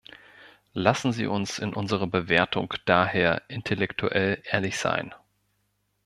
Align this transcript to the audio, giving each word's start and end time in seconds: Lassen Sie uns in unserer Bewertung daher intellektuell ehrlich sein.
Lassen 0.73 1.11
Sie 1.11 1.27
uns 1.27 1.59
in 1.59 1.75
unserer 1.75 2.07
Bewertung 2.07 2.73
daher 2.85 3.43
intellektuell 3.49 4.41
ehrlich 4.45 4.79
sein. 4.79 5.13